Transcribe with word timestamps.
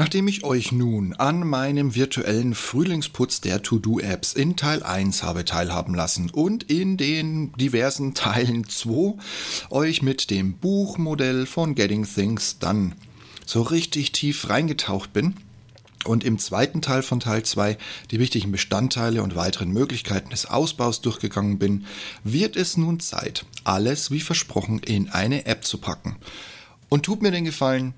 Nachdem 0.00 0.28
ich 0.28 0.44
euch 0.44 0.72
nun 0.72 1.12
an 1.12 1.46
meinem 1.46 1.94
virtuellen 1.94 2.54
Frühlingsputz 2.54 3.42
der 3.42 3.60
To-Do-Apps 3.60 4.32
in 4.32 4.56
Teil 4.56 4.82
1 4.82 5.22
habe 5.22 5.44
teilhaben 5.44 5.94
lassen 5.94 6.30
und 6.30 6.62
in 6.70 6.96
den 6.96 7.52
diversen 7.52 8.14
Teilen 8.14 8.66
2 8.66 9.18
euch 9.68 10.00
mit 10.00 10.30
dem 10.30 10.54
Buchmodell 10.54 11.44
von 11.44 11.74
Getting 11.74 12.06
Things 12.06 12.58
Done 12.58 12.92
so 13.44 13.60
richtig 13.60 14.12
tief 14.12 14.48
reingetaucht 14.48 15.12
bin 15.12 15.34
und 16.06 16.24
im 16.24 16.38
zweiten 16.38 16.80
Teil 16.80 17.02
von 17.02 17.20
Teil 17.20 17.42
2 17.42 17.76
die 18.10 18.20
wichtigen 18.20 18.52
Bestandteile 18.52 19.22
und 19.22 19.36
weiteren 19.36 19.70
Möglichkeiten 19.70 20.30
des 20.30 20.46
Ausbaus 20.46 21.02
durchgegangen 21.02 21.58
bin, 21.58 21.84
wird 22.24 22.56
es 22.56 22.78
nun 22.78 23.00
Zeit, 23.00 23.44
alles 23.64 24.10
wie 24.10 24.20
versprochen 24.20 24.78
in 24.78 25.10
eine 25.10 25.44
App 25.44 25.62
zu 25.62 25.76
packen. 25.76 26.16
Und 26.88 27.04
tut 27.04 27.20
mir 27.20 27.32
den 27.32 27.44
Gefallen, 27.44 27.92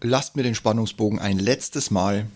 lasst 0.00 0.36
mir 0.36 0.42
den 0.42 0.54
Spannungsbogen 0.54 1.18
ein 1.18 1.38
letztes 1.38 1.90
Mal 1.90 2.26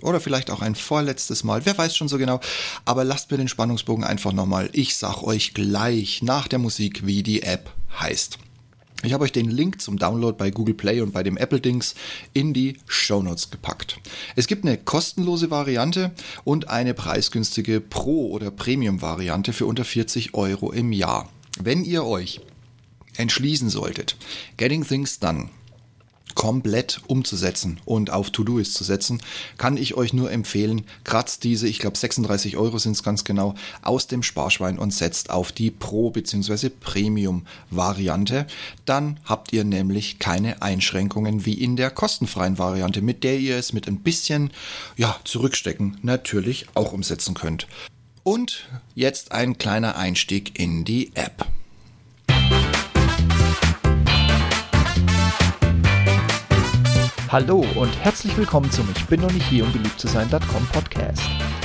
oder 0.00 0.20
vielleicht 0.20 0.50
auch 0.50 0.60
ein 0.60 0.74
vorletztes 0.74 1.44
Mal, 1.44 1.64
wer 1.66 1.76
weiß 1.76 1.96
schon 1.96 2.08
so 2.08 2.18
genau, 2.18 2.40
aber 2.84 3.04
lasst 3.04 3.30
mir 3.30 3.38
den 3.38 3.48
Spannungsbogen 3.48 4.04
einfach 4.04 4.32
nochmal. 4.32 4.70
Ich 4.72 4.96
sag 4.96 5.22
euch 5.22 5.54
gleich 5.54 6.22
nach 6.22 6.48
der 6.48 6.58
Musik, 6.58 7.06
wie 7.06 7.22
die 7.22 7.42
App 7.42 7.70
heißt. 7.98 8.38
Ich 9.04 9.12
habe 9.12 9.22
euch 9.22 9.32
den 9.32 9.48
Link 9.48 9.80
zum 9.80 9.96
Download 9.96 10.36
bei 10.36 10.50
Google 10.50 10.74
Play 10.74 11.00
und 11.00 11.12
bei 11.12 11.22
dem 11.22 11.36
Apple 11.36 11.60
Dings 11.60 11.94
in 12.32 12.52
die 12.52 12.78
Show 12.88 13.22
Notes 13.22 13.50
gepackt. 13.50 14.00
Es 14.34 14.48
gibt 14.48 14.64
eine 14.64 14.76
kostenlose 14.76 15.52
Variante 15.52 16.10
und 16.42 16.68
eine 16.68 16.94
preisgünstige 16.94 17.80
Pro- 17.80 18.30
oder 18.30 18.50
Premium-Variante 18.50 19.52
für 19.52 19.66
unter 19.66 19.84
40 19.84 20.34
Euro 20.34 20.72
im 20.72 20.90
Jahr. 20.90 21.28
Wenn 21.60 21.84
ihr 21.84 22.04
euch 22.04 22.40
entschließen 23.16 23.70
solltet, 23.70 24.16
Getting 24.56 24.84
Things 24.84 25.20
Done 25.20 25.48
komplett 26.34 27.00
umzusetzen 27.06 27.80
und 27.84 28.10
auf 28.10 28.30
To-Doist 28.30 28.74
zu 28.74 28.84
setzen, 28.84 29.20
kann 29.56 29.76
ich 29.76 29.94
euch 29.94 30.12
nur 30.12 30.30
empfehlen, 30.30 30.84
kratzt 31.04 31.44
diese, 31.44 31.68
ich 31.68 31.78
glaube 31.78 31.98
36 31.98 32.56
Euro 32.56 32.78
sind 32.78 32.92
es 32.92 33.02
ganz 33.02 33.24
genau, 33.24 33.54
aus 33.82 34.06
dem 34.06 34.22
Sparschwein 34.22 34.78
und 34.78 34.92
setzt 34.92 35.30
auf 35.30 35.52
die 35.52 35.70
Pro- 35.70 36.10
bzw. 36.10 36.70
Premium-Variante. 36.70 38.46
Dann 38.84 39.20
habt 39.24 39.52
ihr 39.52 39.64
nämlich 39.64 40.18
keine 40.18 40.62
Einschränkungen 40.62 41.44
wie 41.44 41.54
in 41.54 41.76
der 41.76 41.90
kostenfreien 41.90 42.58
Variante, 42.58 43.02
mit 43.02 43.24
der 43.24 43.38
ihr 43.38 43.56
es 43.56 43.72
mit 43.72 43.88
ein 43.88 44.00
bisschen 44.00 44.50
ja, 44.96 45.18
zurückstecken 45.24 45.98
natürlich 46.02 46.66
auch 46.74 46.92
umsetzen 46.92 47.34
könnt. 47.34 47.66
Und 48.22 48.68
jetzt 48.94 49.32
ein 49.32 49.56
kleiner 49.56 49.96
Einstieg 49.96 50.58
in 50.58 50.84
die 50.84 51.12
App. 51.14 51.46
Hallo 57.30 57.62
und 57.74 57.94
herzlich 58.02 58.34
willkommen 58.38 58.70
zum 58.70 58.88
Ich 58.96 59.04
bin 59.04 59.20
noch 59.20 59.30
nicht 59.30 59.46
hier, 59.46 59.62
um 59.62 59.70
beliebt 59.70 60.00
zu 60.00 60.08
sein.com 60.08 60.66
Podcast. 60.72 61.20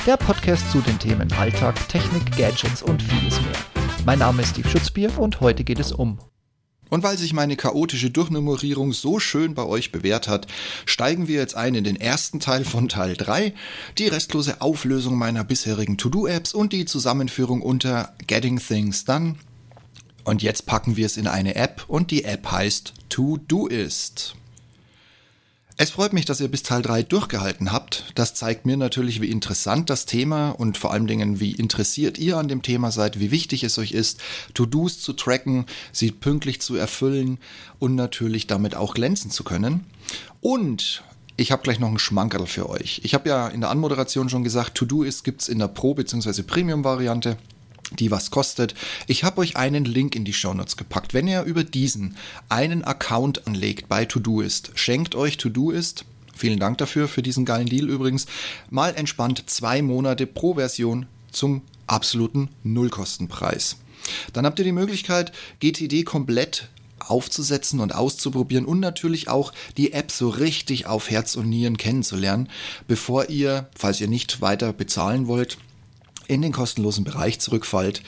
Der 0.06 0.18
Podcast 0.18 0.70
zu 0.70 0.82
den 0.82 0.98
Themen 0.98 1.32
Alltag, 1.32 1.88
Technik, 1.88 2.36
Gadgets 2.36 2.82
und 2.82 3.02
vieles 3.02 3.40
mehr. 3.40 3.56
Mein 4.04 4.18
Name 4.18 4.42
ist 4.42 4.50
Steve 4.50 4.68
Schutzbier 4.68 5.18
und 5.18 5.40
heute 5.40 5.64
geht 5.64 5.78
es 5.78 5.90
um. 5.90 6.18
Und 6.90 7.02
weil 7.02 7.16
sich 7.16 7.32
meine 7.32 7.56
chaotische 7.56 8.10
Durchnummerierung 8.10 8.92
so 8.92 9.18
schön 9.18 9.54
bei 9.54 9.64
euch 9.64 9.90
bewährt 9.90 10.28
hat, 10.28 10.48
steigen 10.84 11.28
wir 11.28 11.36
jetzt 11.36 11.56
ein 11.56 11.74
in 11.74 11.84
den 11.84 11.96
ersten 11.96 12.40
Teil 12.40 12.66
von 12.66 12.90
Teil 12.90 13.16
3, 13.16 13.54
die 13.96 14.08
restlose 14.08 14.60
Auflösung 14.60 15.16
meiner 15.16 15.44
bisherigen 15.44 15.96
To-Do-Apps 15.96 16.52
und 16.52 16.74
die 16.74 16.84
Zusammenführung 16.84 17.62
unter 17.62 18.12
Getting 18.26 18.58
Things 18.58 19.06
Done. 19.06 19.36
Und 20.24 20.42
jetzt 20.42 20.66
packen 20.66 20.96
wir 20.96 21.06
es 21.06 21.16
in 21.16 21.26
eine 21.26 21.54
App 21.54 21.86
und 21.88 22.10
die 22.10 22.24
App 22.24 22.50
heißt 22.50 22.92
To-Doist. 23.08 24.36
Es 25.76 25.90
freut 25.90 26.12
mich, 26.12 26.24
dass 26.24 26.40
ihr 26.40 26.46
bis 26.46 26.62
Teil 26.62 26.82
3 26.82 27.02
durchgehalten 27.02 27.72
habt. 27.72 28.04
Das 28.14 28.34
zeigt 28.34 28.64
mir 28.64 28.76
natürlich, 28.76 29.20
wie 29.20 29.30
interessant 29.30 29.90
das 29.90 30.06
Thema 30.06 30.50
und 30.50 30.78
vor 30.78 30.92
allen 30.92 31.08
Dingen, 31.08 31.40
wie 31.40 31.50
interessiert 31.50 32.16
ihr 32.16 32.36
an 32.36 32.46
dem 32.46 32.62
Thema 32.62 32.92
seid, 32.92 33.18
wie 33.18 33.32
wichtig 33.32 33.64
es 33.64 33.76
euch 33.78 33.90
ist, 33.90 34.20
To-Dos 34.54 35.00
zu 35.00 35.14
tracken, 35.14 35.66
sie 35.90 36.12
pünktlich 36.12 36.60
zu 36.60 36.76
erfüllen 36.76 37.38
und 37.80 37.96
natürlich 37.96 38.46
damit 38.46 38.76
auch 38.76 38.94
glänzen 38.94 39.32
zu 39.32 39.42
können. 39.42 39.84
Und 40.40 41.02
ich 41.36 41.50
habe 41.50 41.62
gleich 41.62 41.80
noch 41.80 41.88
einen 41.88 41.98
Schmankerl 41.98 42.46
für 42.46 42.70
euch. 42.70 43.00
Ich 43.02 43.12
habe 43.12 43.28
ja 43.28 43.48
in 43.48 43.60
der 43.60 43.70
Anmoderation 43.70 44.28
schon 44.28 44.44
gesagt, 44.44 44.76
To-Do 44.76 45.02
ist 45.02 45.24
gibt's 45.24 45.48
in 45.48 45.58
der 45.58 45.66
Pro- 45.66 45.94
bzw. 45.94 46.42
Premium-Variante 46.42 47.36
die 47.92 48.10
was 48.10 48.30
kostet. 48.30 48.74
Ich 49.06 49.24
habe 49.24 49.40
euch 49.40 49.56
einen 49.56 49.84
Link 49.84 50.16
in 50.16 50.24
die 50.24 50.32
Shownotes 50.32 50.76
gepackt. 50.76 51.14
Wenn 51.14 51.28
ihr 51.28 51.42
über 51.42 51.64
diesen 51.64 52.16
einen 52.48 52.84
Account 52.84 53.46
anlegt 53.46 53.88
bei 53.88 54.04
Todoist, 54.04 54.72
schenkt 54.74 55.14
euch 55.14 55.36
Todoist, 55.36 56.04
vielen 56.34 56.58
Dank 56.58 56.78
dafür, 56.78 57.08
für 57.08 57.22
diesen 57.22 57.44
geilen 57.44 57.68
Deal 57.68 57.88
übrigens, 57.88 58.26
mal 58.70 58.94
entspannt 58.94 59.44
zwei 59.46 59.82
Monate 59.82 60.26
pro 60.26 60.54
Version 60.54 61.06
zum 61.30 61.62
absoluten 61.86 62.48
Nullkostenpreis. 62.62 63.76
Dann 64.32 64.46
habt 64.46 64.58
ihr 64.58 64.64
die 64.64 64.72
Möglichkeit, 64.72 65.32
GTD 65.60 66.04
komplett 66.04 66.68
aufzusetzen 66.98 67.80
und 67.80 67.94
auszuprobieren 67.94 68.64
und 68.64 68.80
natürlich 68.80 69.28
auch 69.28 69.52
die 69.76 69.92
App 69.92 70.10
so 70.10 70.28
richtig 70.28 70.86
auf 70.86 71.10
Herz 71.10 71.36
und 71.36 71.48
Nieren 71.48 71.76
kennenzulernen, 71.76 72.48
bevor 72.88 73.28
ihr, 73.28 73.68
falls 73.76 74.00
ihr 74.00 74.08
nicht 74.08 74.40
weiter 74.40 74.72
bezahlen 74.72 75.26
wollt, 75.26 75.58
in 76.26 76.42
den 76.42 76.52
kostenlosen 76.52 77.04
Bereich 77.04 77.40
zurückfallt. 77.40 78.02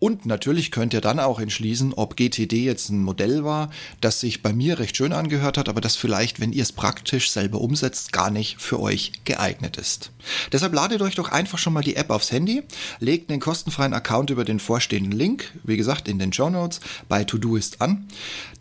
Und 0.00 0.24
natürlich 0.24 0.70
könnt 0.70 0.94
ihr 0.94 1.02
dann 1.02 1.20
auch 1.20 1.38
entschließen, 1.38 1.92
ob 1.92 2.16
GTD 2.16 2.64
jetzt 2.64 2.88
ein 2.88 3.02
Modell 3.02 3.44
war, 3.44 3.68
das 4.00 4.18
sich 4.18 4.42
bei 4.42 4.54
mir 4.54 4.78
recht 4.78 4.96
schön 4.96 5.12
angehört 5.12 5.58
hat, 5.58 5.68
aber 5.68 5.82
das 5.82 5.94
vielleicht, 5.94 6.40
wenn 6.40 6.54
ihr 6.54 6.62
es 6.62 6.72
praktisch 6.72 7.30
selber 7.30 7.60
umsetzt, 7.60 8.10
gar 8.10 8.30
nicht 8.30 8.58
für 8.58 8.80
euch 8.80 9.12
geeignet 9.26 9.76
ist. 9.76 10.10
Deshalb 10.52 10.72
ladet 10.72 11.02
euch 11.02 11.16
doch 11.16 11.30
einfach 11.30 11.58
schon 11.58 11.74
mal 11.74 11.82
die 11.82 11.96
App 11.96 12.08
aufs 12.08 12.32
Handy, 12.32 12.62
legt 12.98 13.30
einen 13.30 13.40
kostenfreien 13.40 13.92
Account 13.92 14.30
über 14.30 14.46
den 14.46 14.58
vorstehenden 14.58 15.12
Link, 15.12 15.52
wie 15.64 15.76
gesagt 15.76 16.08
in 16.08 16.18
den 16.18 16.32
Show 16.32 16.48
Notes, 16.48 16.80
bei 17.10 17.24
Todoist 17.24 17.82
an. 17.82 18.08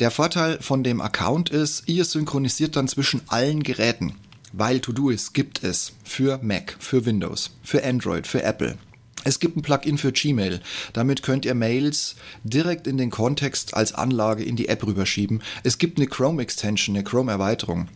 Der 0.01 0.11
Vorteil 0.11 0.61
von 0.61 0.83
dem 0.83 0.99
Account 0.99 1.49
ist, 1.49 1.87
ihr 1.87 2.03
synchronisiert 2.03 2.75
dann 2.75 2.89
zwischen 2.89 3.21
allen 3.27 3.63
Geräten. 3.63 4.13
Weil 4.53 4.79
Todoist 4.79 5.33
gibt 5.33 5.63
es 5.63 5.93
für 6.03 6.39
Mac, 6.41 6.75
für 6.79 7.05
Windows, 7.05 7.51
für 7.63 7.83
Android, 7.83 8.25
für 8.25 8.43
Apple. 8.43 8.77
Es 9.25 9.39
gibt 9.39 9.57
ein 9.57 9.61
Plugin 9.61 9.97
für 9.97 10.11
Gmail. 10.11 10.61
Damit 10.93 11.23
könnt 11.23 11.45
ihr 11.45 11.53
Mails 11.53 12.15
direkt 12.43 12.87
in 12.87 12.97
den 12.97 13.09
Kontext 13.09 13.73
als 13.73 13.93
Anlage 13.93 14.43
in 14.43 14.55
die 14.55 14.69
App 14.69 14.85
rüberschieben. 14.85 15.41
Es 15.63 15.77
gibt 15.77 15.97
eine 15.97 16.07
Chrome 16.07 16.41
Extension, 16.41 16.95
eine 16.95 17.03
Chrome 17.03 17.31
Erweiterung 17.31 17.89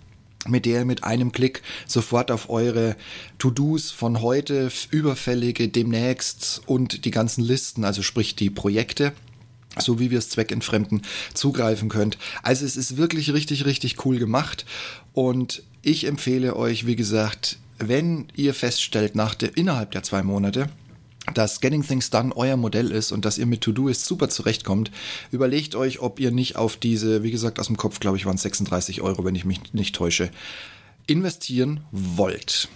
mit 0.48 0.66
der 0.66 0.80
ihr 0.80 0.86
mit 0.86 1.04
einem 1.04 1.32
Klick 1.32 1.62
sofort 1.88 2.32
auf 2.32 2.50
eure 2.50 2.96
To-Dos 3.38 3.92
von 3.92 4.22
heute, 4.22 4.70
überfällige, 4.92 5.70
demnächst 5.70 6.62
und 6.66 7.06
die 7.06 7.12
ganzen 7.12 7.44
Listen, 7.44 7.86
also 7.86 8.02
sprich 8.02 8.36
die 8.36 8.50
Projekte, 8.50 9.14
so 9.80 10.00
wie 10.00 10.12
wir 10.12 10.20
es 10.20 10.30
zweckentfremden, 10.30 11.02
zugreifen 11.34 11.90
könnt. 11.90 12.18
Also 12.42 12.66
es 12.66 12.78
ist 12.78 12.98
wirklich 12.98 13.34
richtig, 13.34 13.66
richtig 13.66 14.06
cool 14.06 14.18
gemacht 14.18 14.66
und 15.14 15.64
ich 15.82 16.06
empfehle 16.06 16.56
euch, 16.56 16.86
wie 16.86 16.96
gesagt, 16.96 17.58
wenn 17.78 18.28
ihr 18.36 18.54
feststellt, 18.54 19.16
nach 19.16 19.36
der, 19.36 19.58
innerhalb 19.58 19.92
der 19.92 20.04
zwei 20.04 20.24
Monate, 20.24 20.70
dass 21.34 21.62
Getting 21.62 21.86
Things 21.86 22.10
Done 22.10 22.36
euer 22.36 22.58
Modell 22.58 22.92
ist 22.92 23.12
und 23.12 23.26
dass 23.26 23.38
ihr 23.38 23.46
mit 23.46 23.62
To-Do-Ist 23.62 24.06
super 24.06 24.30
zurechtkommt, 24.30 24.92
überlegt 25.32 25.76
euch, 25.76 26.00
ob 26.00 26.20
ihr 26.20 26.32
nicht 26.32 26.58
auf 26.58 26.78
diese, 26.78 27.24
wie 27.24 27.32
gesagt, 27.32 27.60
aus 27.60 27.68
dem 27.68 27.78
Kopf, 27.78 28.00
glaube 28.00 28.18
ich, 28.18 28.26
waren 28.26 28.36
es 28.36 28.42
36 28.42 29.02
Euro, 29.02 29.24
wenn 29.24 29.36
ich 29.36 29.46
mich 29.46 29.74
nicht 29.74 29.96
täusche, 29.96 30.30
investieren 31.08 31.82
wollt. 31.92 32.68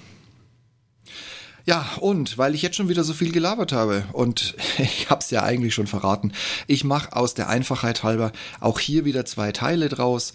Ja, 1.67 1.85
und 1.99 2.37
weil 2.37 2.55
ich 2.55 2.61
jetzt 2.61 2.77
schon 2.77 2.87
wieder 2.87 3.03
so 3.03 3.13
viel 3.13 3.33
gelabert 3.33 3.73
habe 3.73 4.05
und 4.13 4.55
ich 4.77 5.09
habe 5.09 5.19
es 5.19 5.29
ja 5.31 5.43
eigentlich 5.43 5.73
schon 5.73 5.85
verraten, 5.85 6.31
ich 6.65 6.85
mache 6.85 7.13
aus 7.13 7.33
der 7.33 7.49
Einfachheit 7.49 8.03
halber 8.03 8.31
auch 8.61 8.79
hier 8.79 9.03
wieder 9.03 9.25
zwei 9.25 9.51
Teile 9.51 9.89
draus, 9.89 10.31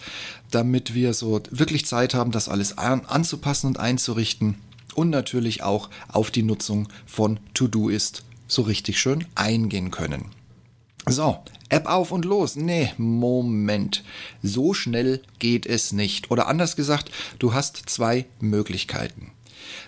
damit 0.50 0.93
wir 0.93 1.15
so 1.15 1.41
wirklich 1.50 1.87
Zeit 1.87 2.12
haben, 2.12 2.32
das 2.32 2.50
alles 2.50 2.76
an, 2.76 3.06
anzupassen 3.06 3.69
und 3.69 3.81
einzurichten 3.81 4.56
und 4.94 5.08
natürlich 5.08 5.62
auch 5.62 5.88
auf 6.08 6.31
die 6.31 6.43
Nutzung 6.43 6.88
von 7.06 7.40
To-Do-Ist 7.55 8.25
so 8.46 8.61
richtig 8.61 9.00
schön 9.00 9.25
eingehen 9.34 9.90
können. 9.90 10.26
So, 11.06 11.38
App 11.70 11.87
auf 11.87 12.12
und 12.12 12.26
los. 12.26 12.56
Nee, 12.56 12.93
Moment. 12.99 14.05
So 14.43 14.75
schnell 14.75 15.23
geht 15.38 15.64
es 15.64 15.93
nicht. 15.93 16.31
Oder 16.31 16.46
anders 16.46 16.76
gesagt, 16.76 17.11
du 17.38 17.55
hast 17.55 17.82
zwei 17.87 18.26
Möglichkeiten. 18.38 19.32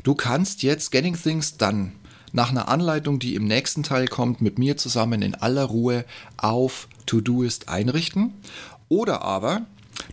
Du 0.02 0.14
kannst 0.14 0.62
jetzt 0.62 0.90
Getting 0.90 1.16
Things 1.20 1.56
Done 1.56 1.92
nach 2.32 2.50
einer 2.50 2.68
Anleitung, 2.68 3.18
die 3.18 3.36
im 3.36 3.46
nächsten 3.46 3.82
Teil 3.82 4.08
kommt, 4.08 4.40
mit 4.42 4.58
mir 4.58 4.76
zusammen 4.76 5.22
in 5.22 5.34
aller 5.34 5.64
Ruhe 5.64 6.04
auf 6.36 6.88
Todoist 7.06 7.68
einrichten. 7.68 8.34
Oder 8.88 9.22
aber 9.22 9.62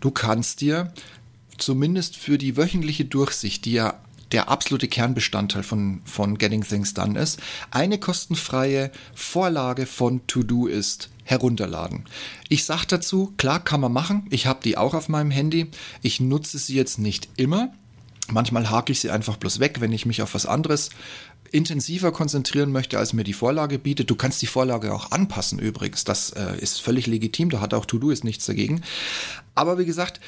du 0.02 0.12
kannst 0.12 0.62
dir 0.62 0.94
zumindest 1.58 2.18
für 2.18 2.38
die 2.38 2.58
wöchentliche 2.58 3.06
Durchsicht, 3.06 3.66
die 3.66 3.74
ja 3.74 4.00
der 4.32 4.50
absolute 4.50 4.88
Kernbestandteil 4.88 5.64
von, 5.64 6.02
von 6.06 6.38
Getting 6.38 6.64
Things 6.64 6.94
Done 6.94 7.20
ist, 7.20 7.40
eine 7.70 8.00
kostenfreie 8.00 8.92
Vorlage 9.14 9.86
von 9.86 10.26
Todoist 10.28 11.10
herunterladen. 11.24 12.06
Ich 12.50 12.66
sage 12.66 12.88
dazu, 12.88 13.34
klar 13.38 13.64
kann 13.64 13.82
man 13.82 13.92
machen, 13.92 14.28
ich 14.30 14.48
habe 14.48 14.62
die 14.64 14.78
auch 14.78 14.94
auf 14.94 15.10
meinem 15.10 15.32
Handy, 15.32 15.72
ich 16.02 16.20
nutze 16.20 16.58
sie 16.58 16.76
jetzt 16.76 17.00
nicht 17.00 17.30
immer, 17.38 17.74
Manchmal 18.30 18.70
hake 18.70 18.92
ich 18.92 19.00
sie 19.00 19.10
einfach 19.10 19.38
bloß 19.38 19.60
weg, 19.60 19.82
wenn 19.82 19.92
ich 19.92 20.06
mich 20.06 20.22
auf 20.22 20.34
was 20.34 20.46
anderes 20.46 20.90
intensiver 21.52 22.12
konzentrieren 22.12 22.72
möchte, 22.72 22.98
als 22.98 23.14
mir 23.14 23.24
die 23.24 23.34
Vorlage 23.34 23.78
bietet. 23.78 24.10
Du 24.10 24.16
kannst 24.16 24.42
die 24.42 24.48
Vorlage 24.48 24.94
auch 24.94 25.12
anpassen 25.12 25.60
übrigens. 25.60 26.06
Das 26.06 26.32
äh, 26.32 26.58
ist 26.60 26.82
völlig 26.82 27.08
legitim. 27.08 27.50
Da 27.50 27.60
hat 27.60 27.74
auch 27.74 27.86
To-Do 27.86 28.10
ist 28.10 28.24
nichts 28.24 28.46
dagegen. 28.46 28.82
Aber 29.54 29.78
wie 29.78 29.86
gesagt, 29.86 30.22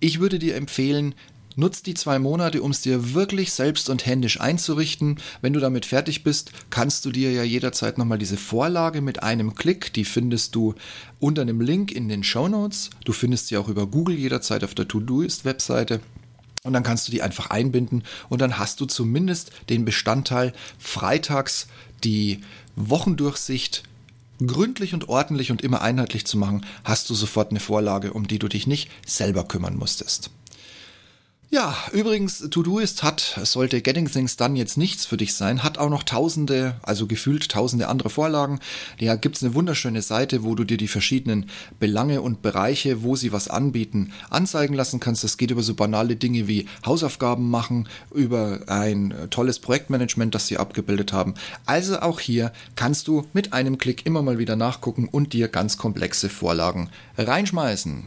ich 0.00 0.20
würde 0.20 0.38
dir 0.38 0.54
empfehlen, 0.56 1.14
Nutz 1.58 1.82
die 1.82 1.94
zwei 1.94 2.18
Monate, 2.18 2.60
um 2.60 2.70
es 2.70 2.82
dir 2.82 3.14
wirklich 3.14 3.50
selbst 3.50 3.88
und 3.88 4.04
händisch 4.04 4.38
einzurichten. 4.38 5.18
Wenn 5.40 5.54
du 5.54 5.60
damit 5.60 5.86
fertig 5.86 6.22
bist, 6.22 6.52
kannst 6.68 7.06
du 7.06 7.10
dir 7.10 7.32
ja 7.32 7.44
jederzeit 7.44 7.96
nochmal 7.96 8.18
diese 8.18 8.36
Vorlage 8.36 9.00
mit 9.00 9.22
einem 9.22 9.54
Klick, 9.54 9.94
die 9.94 10.04
findest 10.04 10.54
du 10.54 10.74
unter 11.18 11.40
einem 11.40 11.62
Link 11.62 11.92
in 11.92 12.10
den 12.10 12.24
Show 12.24 12.46
Notes. 12.46 12.90
Du 13.06 13.14
findest 13.14 13.46
sie 13.46 13.56
auch 13.56 13.68
über 13.68 13.86
Google 13.86 14.16
jederzeit 14.16 14.64
auf 14.64 14.74
der 14.74 14.86
To-Do-Ist-Webseite. 14.86 16.00
Und 16.66 16.72
dann 16.72 16.82
kannst 16.82 17.06
du 17.06 17.12
die 17.12 17.22
einfach 17.22 17.50
einbinden 17.50 18.02
und 18.28 18.40
dann 18.40 18.58
hast 18.58 18.80
du 18.80 18.86
zumindest 18.86 19.52
den 19.68 19.84
Bestandteil 19.84 20.52
freitags 20.78 21.68
die 22.04 22.40
Wochendurchsicht 22.74 23.84
gründlich 24.44 24.92
und 24.92 25.08
ordentlich 25.08 25.50
und 25.50 25.62
immer 25.62 25.80
einheitlich 25.80 26.26
zu 26.26 26.36
machen, 26.36 26.66
hast 26.84 27.08
du 27.08 27.14
sofort 27.14 27.50
eine 27.50 27.60
Vorlage, 27.60 28.12
um 28.12 28.26
die 28.26 28.38
du 28.38 28.48
dich 28.48 28.66
nicht 28.66 28.90
selber 29.06 29.44
kümmern 29.44 29.76
musstest. 29.76 30.30
Ja, 31.48 31.76
übrigens, 31.92 32.40
Todoist 32.50 33.04
hat, 33.04 33.38
sollte 33.44 33.80
Getting 33.80 34.10
Things 34.10 34.36
Done 34.36 34.58
jetzt 34.58 34.76
nichts 34.76 35.06
für 35.06 35.16
dich 35.16 35.34
sein, 35.34 35.62
hat 35.62 35.78
auch 35.78 35.88
noch 35.88 36.02
tausende, 36.02 36.74
also 36.82 37.06
gefühlt 37.06 37.48
tausende 37.48 37.86
andere 37.86 38.10
Vorlagen. 38.10 38.58
Da 39.00 39.14
gibt's 39.14 39.44
eine 39.44 39.54
wunderschöne 39.54 40.02
Seite, 40.02 40.42
wo 40.42 40.56
du 40.56 40.64
dir 40.64 40.76
die 40.76 40.88
verschiedenen 40.88 41.48
Belange 41.78 42.20
und 42.20 42.42
Bereiche, 42.42 43.04
wo 43.04 43.14
sie 43.14 43.30
was 43.30 43.46
anbieten, 43.46 44.12
anzeigen 44.28 44.74
lassen 44.74 44.98
kannst. 44.98 45.22
Das 45.22 45.36
geht 45.36 45.52
über 45.52 45.62
so 45.62 45.74
banale 45.74 46.16
Dinge 46.16 46.48
wie 46.48 46.66
Hausaufgaben 46.84 47.48
machen, 47.48 47.88
über 48.12 48.62
ein 48.66 49.14
tolles 49.30 49.60
Projektmanagement, 49.60 50.34
das 50.34 50.48
sie 50.48 50.58
abgebildet 50.58 51.12
haben. 51.12 51.34
Also 51.64 52.00
auch 52.00 52.18
hier 52.18 52.52
kannst 52.74 53.06
du 53.06 53.24
mit 53.32 53.52
einem 53.52 53.78
Klick 53.78 54.04
immer 54.04 54.22
mal 54.22 54.38
wieder 54.38 54.56
nachgucken 54.56 55.08
und 55.08 55.32
dir 55.32 55.46
ganz 55.46 55.78
komplexe 55.78 56.28
Vorlagen 56.28 56.90
reinschmeißen. 57.16 58.04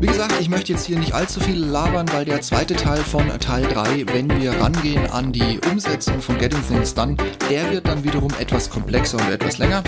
Wie 0.00 0.06
gesagt, 0.06 0.40
ich 0.40 0.48
möchte 0.48 0.72
jetzt 0.72 0.86
hier 0.86 0.98
nicht 0.98 1.12
allzu 1.12 1.40
viel 1.40 1.58
labern, 1.58 2.06
weil 2.12 2.24
der 2.24 2.40
zweite 2.40 2.74
Teil 2.74 2.96
von 3.04 3.28
Teil 3.38 3.64
3, 3.64 4.06
wenn 4.14 4.30
wir 4.40 4.58
rangehen 4.58 5.10
an 5.10 5.30
die 5.30 5.60
Umsetzung 5.70 6.22
von 6.22 6.38
Getting 6.38 6.66
Things 6.66 6.94
Done, 6.94 7.16
der 7.50 7.70
wird 7.70 7.86
dann 7.86 8.02
wiederum 8.02 8.30
etwas 8.38 8.70
komplexer 8.70 9.18
und 9.18 9.30
etwas 9.30 9.58
länger. 9.58 9.82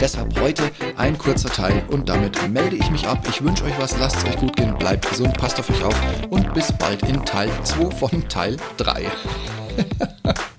Deshalb 0.00 0.40
heute 0.40 0.64
ein 0.96 1.16
kurzer 1.16 1.48
Teil 1.48 1.84
und 1.90 2.08
damit 2.08 2.50
melde 2.50 2.74
ich 2.74 2.90
mich 2.90 3.06
ab. 3.06 3.24
Ich 3.28 3.44
wünsche 3.44 3.62
euch 3.62 3.78
was, 3.78 3.96
lasst 4.00 4.16
es 4.16 4.24
euch 4.24 4.36
gut 4.36 4.56
gehen, 4.56 4.76
bleibt 4.78 5.08
gesund, 5.08 5.38
passt 5.38 5.60
auf 5.60 5.70
euch 5.70 5.84
auf 5.84 5.94
und 6.28 6.52
bis 6.54 6.72
bald 6.72 7.02
in 7.04 7.24
Teil 7.24 7.50
2 7.62 7.90
von 7.94 8.28
Teil 8.28 8.56
3. 8.78 9.06